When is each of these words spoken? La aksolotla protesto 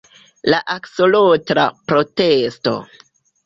La 0.53 0.61
aksolotla 0.75 1.67
protesto 1.93 2.77